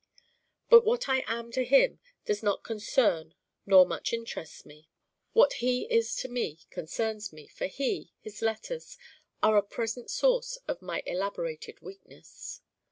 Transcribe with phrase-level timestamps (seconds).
[0.67, 3.35] But what I am to him does not concern
[3.67, 4.89] nor much interest me.
[5.33, 8.97] What he is to me concerns me, for he his letters
[9.43, 12.61] are a present source of my elaborated Weakness.